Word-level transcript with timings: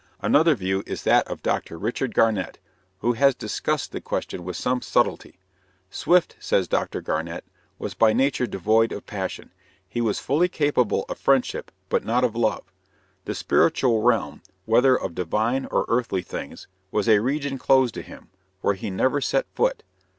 Another 0.23 0.55
view 0.55 0.81
is 0.87 1.03
that 1.03 1.27
of 1.27 1.43
Dr. 1.43 1.77
Richard 1.77 2.15
Garnett, 2.15 2.57
who 3.01 3.13
has 3.13 3.35
discussed 3.35 3.91
the 3.91 4.01
question 4.01 4.43
with 4.43 4.55
some 4.57 4.81
subtlety. 4.81 5.37
"Swift," 5.91 6.35
says 6.39 6.67
Dr. 6.67 7.01
Garnett, 7.01 7.45
"was 7.77 7.93
by 7.93 8.11
nature 8.11 8.47
devoid 8.47 8.91
of 8.91 9.05
passion. 9.05 9.51
He 9.87 10.01
was 10.01 10.17
fully 10.17 10.49
capable 10.49 11.05
of 11.07 11.19
friendship, 11.19 11.69
but 11.87 12.03
not 12.03 12.23
of 12.23 12.35
love. 12.35 12.63
The 13.25 13.35
spiritual 13.35 14.01
realm, 14.01 14.41
whether 14.65 14.95
of 14.99 15.13
divine 15.13 15.67
or 15.69 15.85
earthly 15.87 16.23
things, 16.23 16.67
was 16.89 17.07
a 17.07 17.19
region 17.19 17.59
closed 17.59 17.93
to 17.93 18.01
him, 18.01 18.29
where 18.61 18.73
he 18.73 18.89
never 18.89 19.21
set 19.21 19.45
foot." 19.53 19.83